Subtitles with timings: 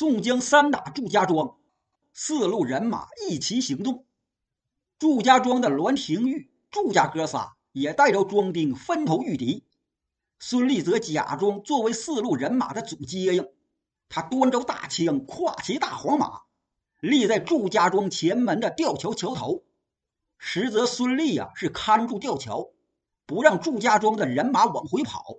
[0.00, 1.58] 宋江三打祝家庄，
[2.14, 4.06] 四路人马一齐行动。
[4.98, 9.66] 祝家庄的栾廷玉、祝家哥仨也带着庄丁分头御敌。
[10.38, 13.46] 孙立则假装作为四路人马的主接应，
[14.08, 16.44] 他端着大枪，跨骑大黄马，
[17.00, 19.64] 立在祝家庄前门的吊桥桥头。
[20.38, 22.70] 实则孙立呀是看住吊桥，
[23.26, 25.36] 不让祝家庄的人马往回跑，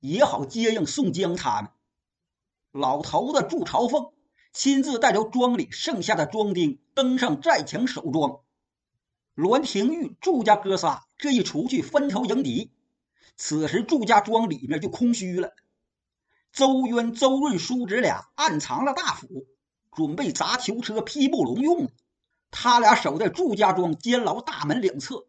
[0.00, 1.70] 也好接应宋江他们。
[2.72, 4.12] 老头子祝朝凤
[4.54, 8.40] 亲自带着庄里剩下的庄丁登上寨墙守庄。
[9.34, 12.72] 栾廷玉、祝家哥仨这一出去分头迎敌。
[13.36, 15.52] 此时，祝家庄里面就空虚了。
[16.50, 19.46] 周渊、周润叔侄俩暗藏了大斧，
[19.94, 21.92] 准备砸囚车、劈木龙用的。
[22.50, 25.26] 他俩守在祝家庄监牢大门两侧。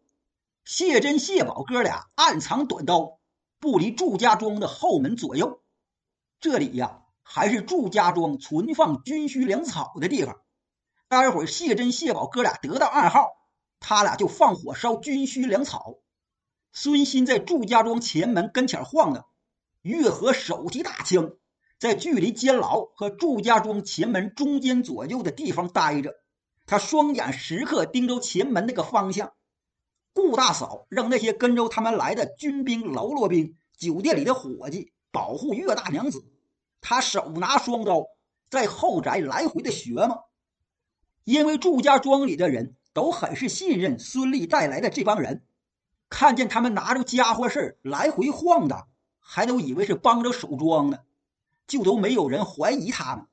[0.64, 3.18] 谢珍、谢宝哥俩暗藏短刀，
[3.58, 5.62] 不离祝家庄的后门左右。
[6.40, 10.40] 这里呀，还是祝家庄存放军需粮草的地方。
[11.08, 13.32] 待会儿，谢珍、谢宝哥俩得到暗号，
[13.80, 15.96] 他俩就放火烧军需粮草。
[16.72, 19.26] 孙新在祝家庄前门跟前晃荡，
[19.82, 21.32] 月和手提大枪，
[21.78, 26.14] 在距离监牢和祝家庄前门中间左右的地方待着。
[26.66, 29.32] 他双眼时刻盯着前门那个方向。
[30.12, 36.24] 顾大嫂让那些跟着他们来的军兵、喽啰兵、酒店里的伙计保护岳大娘子。
[36.86, 38.08] 他手拿双刀，
[38.50, 40.18] 在后宅来回的学嘛。
[41.24, 45.46] 因为祝家庄里的人都很是信任孙立带来的这帮人。
[46.10, 48.86] 看见他们拿着家伙事来回晃荡，
[49.18, 50.98] 还都以为是帮着守庄呢，
[51.66, 53.26] 就都没有人怀疑他们。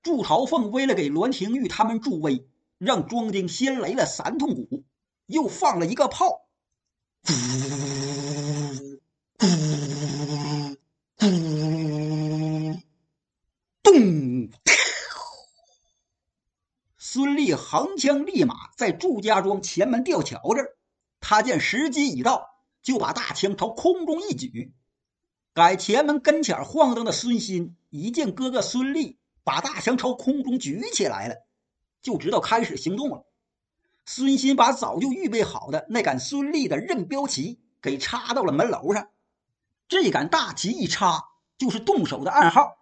[0.00, 2.46] 祝朝凤为了给栾廷玉他们助威，
[2.78, 4.84] 让庄丁先擂了三通鼓，
[5.26, 6.46] 又放了一个炮，
[13.82, 14.50] 咚！
[17.74, 20.76] 长枪立马在祝家庄前门吊桥这儿。
[21.18, 22.50] 他见时机已到，
[22.84, 24.72] 就把大枪朝空中一举。
[25.56, 31.34] 在前门跟前晃荡的孙新一见哥哥孙立把大枪朝空中举起来了，
[32.00, 33.24] 就知道开始行动了。
[34.06, 39.08] 孙新把早就预备好的那杆孙立的任标旗给插到了门楼上，
[39.88, 41.24] 这杆大旗一插
[41.58, 42.76] 就是动手的暗号。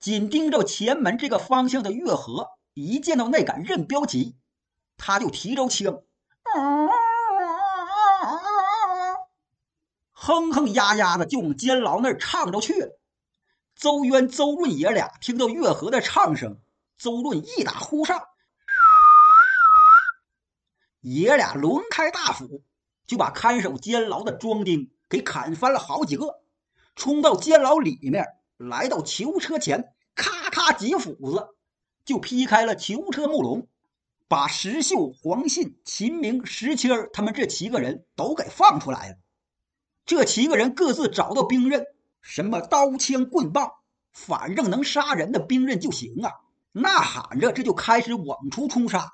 [0.00, 2.48] 紧盯着前门这个方向的月河，
[2.80, 4.36] 一见到那杆任标旗，
[4.96, 6.00] 他就提着枪。
[10.12, 13.00] 哼哼呀呀的就往监牢那儿唱着去了。
[13.74, 16.60] 周渊、周润爷俩听到月河的唱声，
[16.96, 18.22] 周润一打呼上，
[21.00, 22.62] 爷俩抡开大斧，
[23.08, 26.42] 就把看守监牢的庄丁给砍翻了好几个，
[26.94, 28.24] 冲到监牢里面，
[28.56, 31.48] 来到囚车前，咔咔几斧子，
[32.08, 33.66] 就劈开了囚车木笼，
[34.28, 39.16] 把石秀、黄信、秦明、石青儿他们这七个人都给放出来了。
[40.06, 41.84] 这七个人各自找到兵刃，
[42.22, 43.72] 什么刀枪棍棒，
[44.10, 46.32] 反正能杀人的兵刃就行啊！
[46.72, 49.12] 呐喊着，这就开始往出冲杀。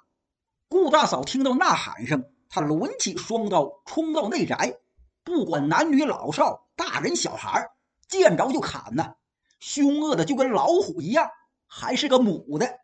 [0.68, 4.76] 顾大嫂听到呐喊声，她抡起双刀冲到内宅，
[5.24, 7.70] 不管男女老少、大人小孩，
[8.06, 9.14] 见着就砍呐，
[9.58, 11.28] 凶恶的就跟老虎一样，
[11.66, 12.83] 还是个母的。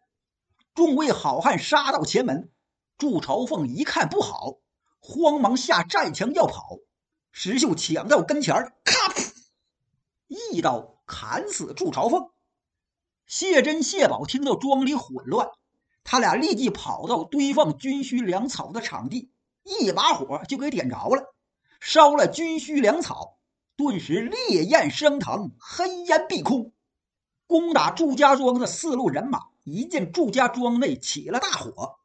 [0.81, 2.51] 众位好汉杀到前门，
[2.97, 4.61] 祝朝凤一看不好，
[4.99, 6.79] 慌忙下战墙要跑。
[7.33, 9.13] 石秀抢到跟前儿，咔！
[10.27, 12.31] 一刀砍死祝朝凤。
[13.27, 15.51] 谢珍、谢宝听到庄里混乱，
[16.03, 19.31] 他俩立即跑到堆放军需粮草的场地，
[19.65, 21.35] 一把火就给点着了，
[21.79, 23.37] 烧了军需粮草，
[23.77, 26.73] 顿时烈焰升腾，黑烟蔽空。
[27.47, 32.01] 攻打祝家庄的四路人马一见祝家庄内起了大火，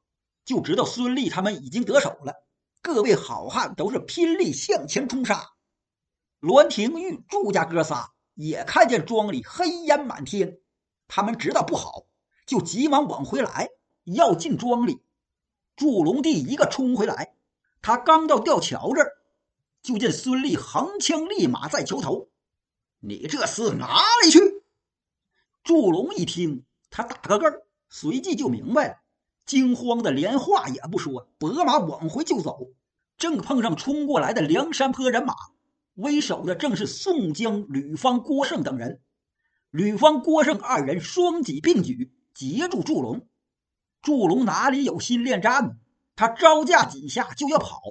[0.46, 2.46] 就知道孙立他们已经得手了。
[2.84, 5.54] 各位好汉都是拼力向前冲杀，
[6.40, 10.60] 栾廷玉、祝家哥仨也看见庄里黑烟满天，
[11.08, 12.06] 他们知道不好，
[12.46, 13.70] 就急忙往回来，
[14.04, 15.02] 要进庄里。
[15.76, 17.36] 祝龙帝一个冲回来，
[17.82, 19.12] 他刚到吊桥这儿，
[19.82, 22.30] 就见孙立横枪立马在桥头
[23.02, 24.40] ：“你这厮哪里去？”
[25.64, 26.64] 祝龙一听，
[26.96, 28.96] 他打个嗝随即就明白了。
[29.46, 32.70] 惊慌的连话也不说，拨马往回就走。
[33.18, 35.36] 正碰上冲过来的梁山坡人马，
[35.96, 39.02] 为首的正是宋江、吕方、郭盛等人。
[39.72, 43.28] 吕方、郭盛二人双戟并举，截住祝龙。
[44.02, 45.78] 祝龙哪里有心恋战？
[46.16, 47.82] 他招架几下就要跑，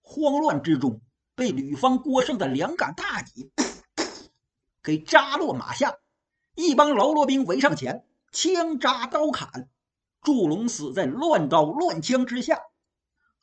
[0.00, 1.02] 慌乱之中
[1.34, 3.52] 被吕方、郭盛的两杆大戟
[4.82, 5.98] 给扎落马下。
[6.54, 9.68] 一帮喽啰兵围上前，枪扎刀砍，
[10.20, 12.60] 祝龙死在乱刀乱枪之下。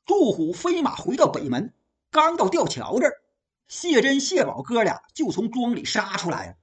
[0.06, 1.74] 祝虎飞马回到北门，
[2.12, 3.22] 刚到吊桥这儿，
[3.70, 6.56] 谢珍、谢宝哥俩就从庄里杀出来了。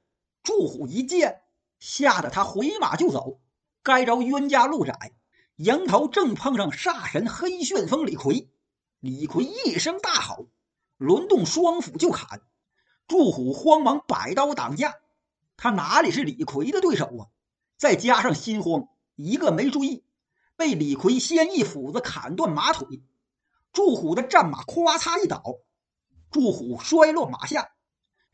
[0.43, 1.41] 祝虎一见，
[1.81, 3.41] 吓得他回马就走。
[3.83, 5.13] 该着冤家路窄，
[5.57, 8.51] 迎头正碰上煞神黑旋风李逵。
[9.01, 10.51] 李逵一声大吼，
[10.99, 12.43] 轮动双斧就砍。
[13.07, 14.97] 祝虎慌忙摆刀挡架，
[15.57, 17.33] 他哪里是李逵的对手啊？
[17.79, 20.05] 再加上心慌，一个没注意，
[20.57, 23.01] 被李逵先一斧子砍断马腿。
[23.73, 25.43] 祝虎的战马咵嚓一倒，
[26.33, 27.71] 祝虎摔落马下。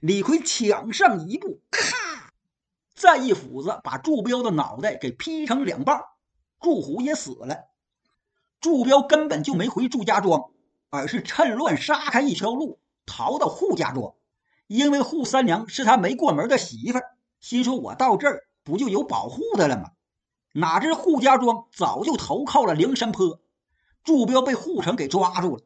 [0.01, 2.33] 李逵抢上一步，咔，
[2.95, 6.01] 再一斧子把祝彪的脑袋给劈成两半，
[6.61, 7.67] 祝虎也死了。
[8.61, 10.51] 祝彪根本就没回祝家庄，
[10.89, 14.15] 而是趁乱杀开一条路，逃到扈家庄。
[14.67, 19.93] 因为扈三娘是他没过门的媳妇儿，心说我到这儿不就有保护的了吗？
[20.57, 23.41] 哪知扈家庄早就投靠了灵山坡。
[24.05, 25.63] 祝彪被扈城给抓住了，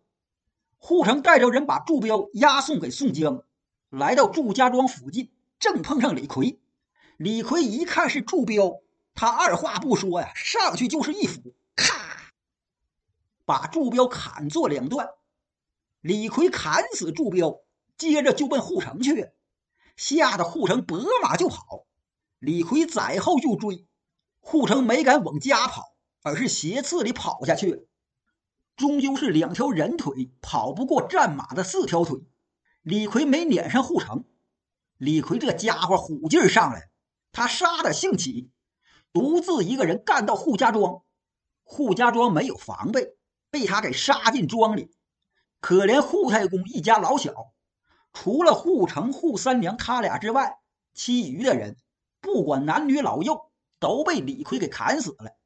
[0.81, 3.43] 扈城带着人把祝彪押送给宋江。
[3.91, 6.61] 来到祝家庄附近，正碰上李逵。
[7.17, 8.81] 李逵一看是祝彪，
[9.15, 12.33] 他二话不说呀，上去就是一斧，咔，
[13.45, 15.09] 把祝彪砍作两段。
[16.01, 17.61] 李逵砍死祝彪，
[17.97, 19.33] 接着就奔扈城去，
[19.97, 21.88] 吓得扈城拨马就跑。
[22.39, 23.87] 李逵在后就追，
[24.43, 27.89] 扈城没敢往家跑，而是斜刺里跑下去。
[28.77, 32.21] 终究是两条人腿跑不过战马的四条腿。
[32.83, 34.25] 李逵没撵上护城，
[34.99, 36.89] 李逵这家伙虎劲儿上来，
[37.33, 38.51] 他杀的兴起，
[39.13, 41.03] 独自一个人干到扈家庄。
[41.65, 43.17] 扈家庄没有防备，
[43.51, 44.91] 被他给杀进庄里。
[45.61, 47.35] 可怜扈太公一家老小，
[48.13, 50.61] 除了扈城、扈三娘他俩之外，
[50.95, 51.77] 其余的人
[52.21, 55.37] 不管男女老幼，都被李逵给砍死了。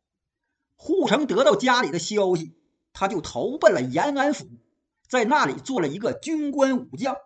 [0.76, 2.56] 扈城得到家里的消息，
[2.92, 4.46] 他就投奔了延安府，
[5.08, 7.16] 在那里做了一个军官武将。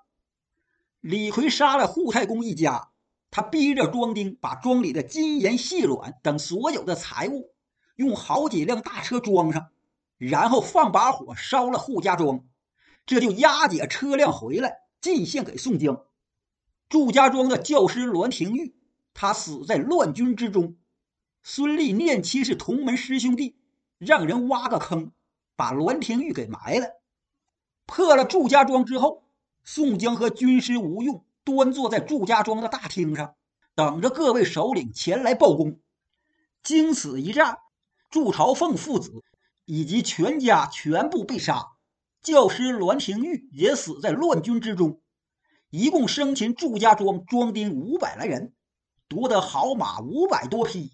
[1.00, 2.90] 李逵杀了扈太公一家，
[3.30, 7.54] 他逼着庄丁把庄里的金银细软等所有的财物，
[7.94, 9.68] 用好几辆大车装上，
[10.18, 12.44] 然后放把火烧了扈家庄，
[13.06, 16.04] 这就押解车辆回来进献给宋江。
[16.88, 18.74] 祝家庄的教师栾廷玉，
[19.18, 20.76] 他死在乱军之中。
[21.42, 23.56] 孙立念妻是同门师兄弟，
[23.96, 25.10] 让人挖个坑，
[25.56, 27.00] 把栾廷玉给埋了。
[27.86, 29.24] 破了祝家庄之后。
[29.68, 33.34] 宋江和军师吴用端坐在祝家庄的大厅上，
[33.74, 35.80] 等着各位首领前来报功。
[36.62, 37.58] 经此一战，
[38.08, 39.24] 祝朝奉父子
[39.64, 41.72] 以及全家全部被杀，
[42.22, 45.00] 教师栾廷玉也死在乱军之中。
[45.70, 48.52] 一共生擒祝家庄庄丁五百来人，
[49.08, 50.92] 夺得好马五百多匹，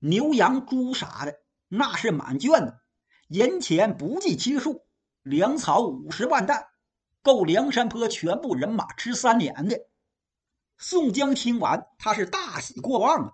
[0.00, 2.80] 牛羊猪啥的那是满卷的，
[3.28, 4.84] 银钱不计其数，
[5.22, 6.66] 粮草五十万担。
[7.22, 9.86] 够梁山坡全部人马吃三年的。
[10.76, 13.32] 宋江听完，他是大喜过望啊。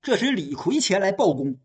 [0.00, 1.58] 这时李逵前来报功，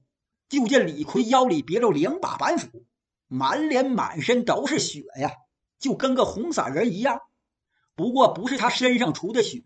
[0.50, 2.86] 就见李逵腰里别着两把板斧，
[3.27, 5.31] 满脸满身都是血呀，
[5.77, 7.21] 就跟个红色人一样。
[7.95, 9.63] 不过不是他身上出的血，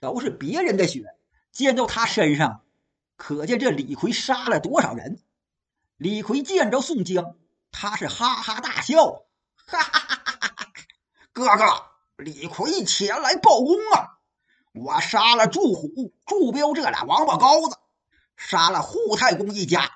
[0.00, 1.04] 都是别人的血
[1.52, 2.62] 溅到他身上，
[3.16, 5.22] 可见这李逵杀了多少人。
[5.96, 7.36] 李逵见着宋江，
[7.70, 9.24] 他是哈哈大笑，
[9.66, 10.66] 哈哈哈哈哈哈。
[11.32, 11.64] 哥哥，
[12.16, 14.18] 李逵前来报功啊！
[14.72, 17.76] 我杀了祝虎、祝彪这俩王八羔子，
[18.36, 19.90] 杀了扈太公一家，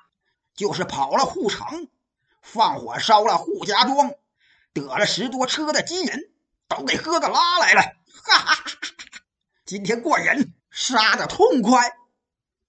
[0.53, 1.87] 就是跑了扈城，
[2.41, 4.11] 放火烧了扈家庄，
[4.73, 6.11] 得了十多车的金银，
[6.67, 7.81] 都给哥哥拉来了。
[7.81, 9.21] 哈哈哈哈哈！
[9.65, 11.97] 今天过瘾，杀的痛快。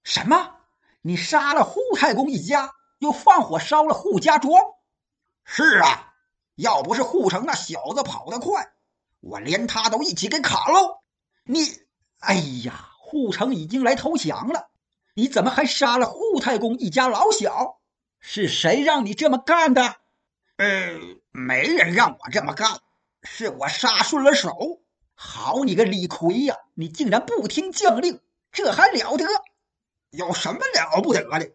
[0.05, 0.61] 什么？
[1.03, 4.63] 你杀了扈太公一家，又放火烧了扈家庄？
[5.45, 6.15] 是啊。
[6.55, 8.73] 要不是护城那小子跑得快，
[9.21, 11.03] 我连他都一起给砍喽！
[11.45, 11.61] 你，
[12.21, 12.35] 哎
[12.65, 14.71] 呀，护城已经来投降了，
[15.15, 17.81] 你怎么还杀了扈太公一家老小？
[18.21, 19.97] 是谁让你这么干的？
[20.57, 20.99] 呃，
[21.33, 22.79] 没人让我这么干，
[23.25, 24.81] 是我杀顺了手。
[25.19, 28.21] 好你个李逵呀，你竟然不听将令，
[28.53, 29.27] 这还了得？
[30.11, 31.53] 有什么了不得的？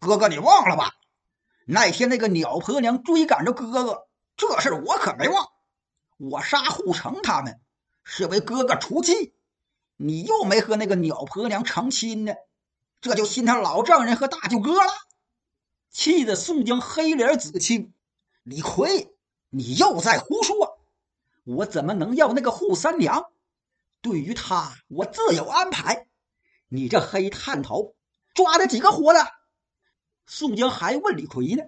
[0.00, 0.90] 哥哥，你忘了吧？
[1.66, 4.08] 那天那个鸟婆娘追赶着哥哥。
[4.36, 5.46] 这事我可没忘，
[6.18, 7.60] 我杀护城他们
[8.04, 9.34] 是为哥哥出气，
[9.96, 12.34] 你又没和那个鸟婆娘成亲呢，
[13.00, 14.92] 这就信他老丈人和大舅哥了，
[15.90, 17.94] 气得宋江黑脸紫青。
[18.42, 19.14] 李逵，
[19.48, 20.65] 你又在胡说，
[21.46, 23.30] 我怎么能要那个扈三娘？
[24.02, 26.08] 对于他，我自有安排。
[26.68, 27.94] 你这黑探头，
[28.34, 29.24] 抓的几个活的？
[30.26, 31.62] 宋江还问李逵呢。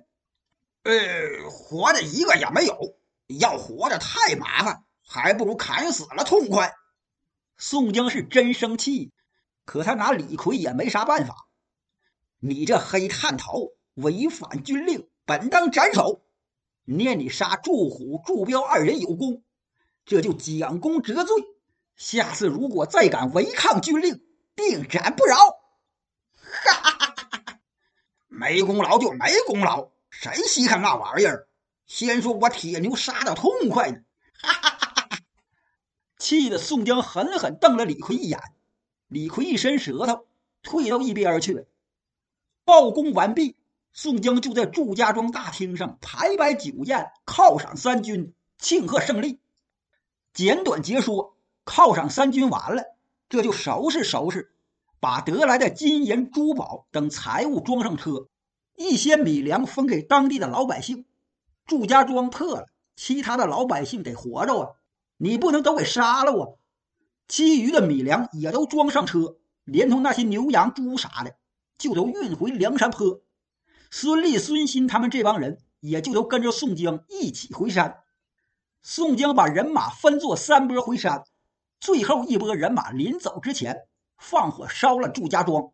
[0.82, 2.99] 呃，活的一个也没有。
[3.28, 6.75] 要活着太麻烦，还不如砍死了痛快。
[7.56, 9.12] 宋江是真生气，
[9.64, 11.47] 可他拿李逵也没啥办法。
[12.40, 16.25] 你这黑探头，违反军令，本当斩首。
[16.85, 19.44] 念你杀祝虎、祝彪二人有功，
[20.09, 21.37] 这就将功折罪。
[21.95, 24.23] 下次如果再敢违抗军令，
[24.57, 25.37] 定斩不饶！
[26.41, 27.61] 哈哈哈哈哈！
[28.27, 31.47] 没功劳就没功劳，谁稀罕那玩意儿？
[31.87, 33.99] 先说我铁牛杀的痛快呢！
[34.41, 35.19] 哈哈哈哈哈！
[36.19, 38.41] 气得宋江狠狠瞪了李逵一眼，
[39.09, 40.27] 李逵一伸舌头，
[40.62, 41.67] 退到一边去了。
[42.65, 43.57] 报功完毕。
[43.93, 49.41] 宋江就在祝家庄大厅上排摆酒宴，犒赏三军，庆贺胜利。
[50.38, 52.85] 简短截说，犒赏三军完了，
[53.28, 54.52] 这就收拾收拾，
[55.00, 58.28] 把得来的金银珠宝等财物装上车，
[58.76, 61.07] 一些米粮分给当地的老百姓。
[61.66, 64.68] 祝家庄破了，其他的老百姓得活着啊，
[65.16, 66.54] 你不能都给杀了啊！
[67.26, 71.35] 其余的米粮也都装上车，连同那些牛羊猪啥的，
[71.78, 73.23] 就都运回梁山坡。
[73.90, 78.02] 孙立、孙新他们这帮人也就都跟着宋江一起回山。
[78.80, 81.25] 宋江把人马分作三波回山，
[81.80, 85.73] 最后一波人马临走之前放火烧了祝家庄。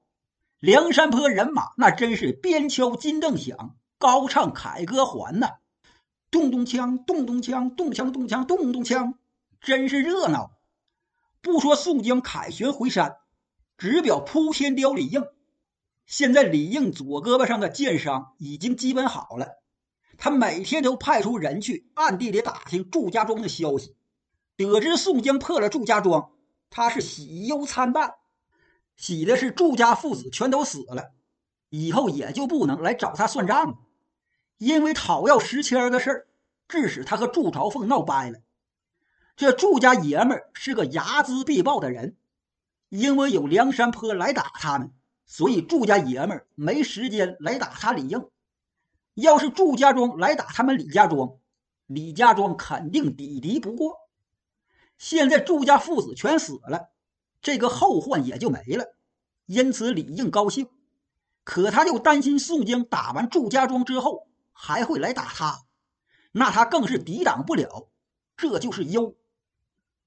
[0.58, 5.58] 梁山坡人马那真是边敲金镫响，高唱凯歌还呐！
[6.30, 9.14] 咚咚锵，咚咚锵，咚锵咚锵，咚咚锵，
[9.60, 10.52] 真是热闹。
[11.42, 13.18] 不说宋江凯旋回山，
[13.76, 15.22] 只表扑天雕李应。
[16.06, 19.62] 现在李应左胳膊上的箭伤已经基本好了，
[20.18, 23.94] 他每天都派出人去暗地里打听祝家庄的消息。
[24.56, 26.30] 得知宋江破了祝家庄，
[26.70, 28.14] 他是喜忧参半。
[28.96, 31.12] 喜的是祝家父子全都死了，
[31.70, 33.78] 以后也就不能来找他算账了。
[34.58, 36.26] 因为讨要石签的事儿，
[36.68, 38.38] 致使他和祝朝凤闹掰了。
[39.36, 42.16] 这祝家爷们儿是个睚眦必报的人，
[42.88, 44.92] 因为有梁山坡来打他们。
[45.26, 48.28] 所以祝家爷们儿没时间来打他李应，
[49.14, 51.38] 要是祝家庄来打他们李家庄，
[51.86, 53.96] 李家庄肯定抵敌不过。
[54.98, 56.90] 现在祝家父子全死了，
[57.40, 58.94] 这个后患也就没了，
[59.46, 60.68] 因此李应高兴。
[61.44, 65.64] 可他又担心宋江打完祝家庄之后还会来打他，
[66.32, 67.88] 那他更是抵挡不了，
[68.36, 69.14] 这就是忧。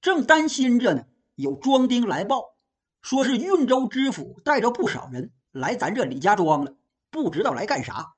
[0.00, 2.56] 正担心着呢，有庄丁来报。
[3.00, 6.74] 说是运州知府带着不少人来咱这李家庄了，
[7.10, 8.14] 不知道来干啥。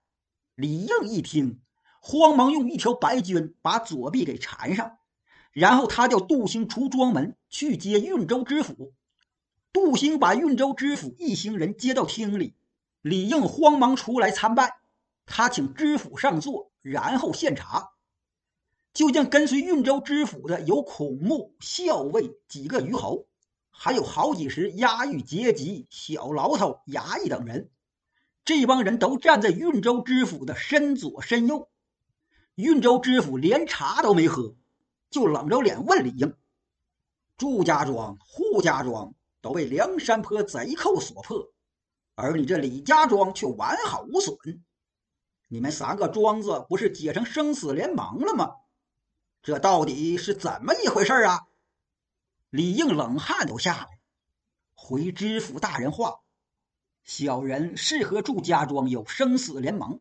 [0.60, 1.62] 李应一听，
[2.02, 4.98] 慌忙用一条白绢把左臂给缠上，
[5.52, 8.92] 然后他叫杜兴出庄门去接运州知府。
[9.72, 12.56] 杜兴把运州知府一行人接到厅里，
[13.00, 14.80] 李应慌忙出来参拜。
[15.24, 17.92] 他请知府上座，然后献茶。
[18.92, 23.26] 就见跟随运州知府的有孔目、校尉几个虞侯。
[23.70, 27.70] 还有好几十押狱阶级小牢头、衙役等人，
[28.44, 31.68] 这帮人都站在运州知府的身左身右。
[32.54, 34.54] 运州知府连茶都没喝，
[35.08, 36.36] 就冷着脸问李应
[37.38, 41.52] ：“祝家庄、扈家庄都被梁山坡贼寇所破，
[42.14, 44.36] 而你这李家庄却完好无损，
[45.48, 48.52] 你们三个庄子不是结成生死联盟了吗？
[49.42, 51.46] 这到底是怎么一回事啊？”
[52.50, 54.00] 李应冷汗都下来，
[54.74, 56.16] 回知府大人话
[57.04, 60.00] ：“小人是和祝家庄有生死联盟，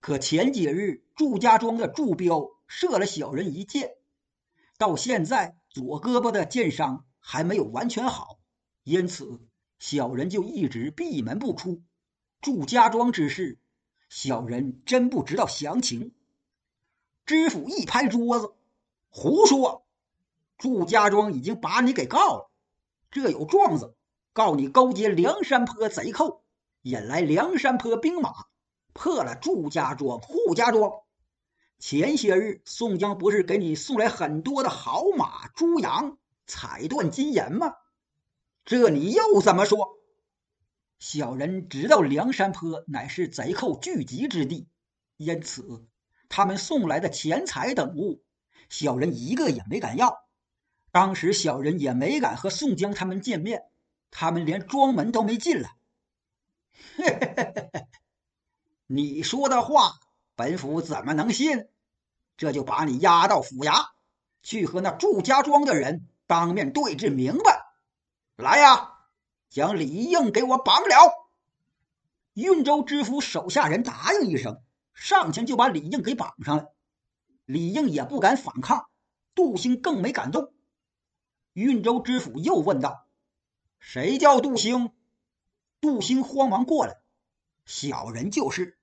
[0.00, 3.96] 可前几日祝家庄的祝彪射了小人一箭，
[4.78, 8.38] 到现在左胳膊的箭伤还没有完全好，
[8.82, 9.40] 因此
[9.78, 11.82] 小人就一直闭门不出。
[12.40, 13.58] 祝家庄之事，
[14.08, 16.14] 小人真不知道详情。”
[17.26, 18.54] 知府一拍桌子
[19.08, 19.86] ：“胡说！”
[20.58, 22.50] 祝家庄已经把你给告了，
[23.10, 23.94] 这有状子，
[24.32, 26.44] 告你勾结梁山坡贼寇，
[26.82, 28.32] 引来梁山坡兵马，
[28.92, 30.92] 破了祝家庄、扈家庄。
[31.78, 37.74] 前些日宋江不是给你送来很多的好马、猪羊、彩缎、金银吗？
[38.64, 39.98] 这你又怎么说？
[41.00, 44.68] 小人知道梁山坡乃是贼寇聚集之地，
[45.16, 45.88] 因此
[46.28, 48.22] 他们送来的钱财等物，
[48.68, 50.18] 小人一个也没敢要。
[50.92, 53.62] 当时小人也没敢和宋江他们见面，
[54.10, 55.76] 他们连庄门都没进来。
[58.86, 60.00] 你说的话，
[60.34, 61.68] 本府怎么能信？
[62.36, 63.90] 这就把你押到府衙，
[64.42, 67.66] 去和那祝家庄的人当面对质明白。
[68.36, 68.94] 来呀，
[69.50, 71.28] 将李应给我绑了！
[72.32, 74.62] 运州知府手下人答应一声，
[74.94, 76.72] 上前就把李应给绑上了。
[77.44, 78.88] 李应也不敢反抗，
[79.34, 80.54] 杜兴更没敢动。
[81.52, 83.06] 运州知府又问道
[83.80, 84.92] ：“谁叫杜兴？”
[85.82, 87.00] 杜兴慌忙过来
[87.66, 88.78] ：“小人就是。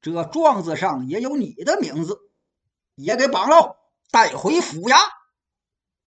[0.00, 2.18] 这状子上也有你的名字，
[2.94, 3.76] 也给绑喽，
[4.10, 4.96] 带回府衙。”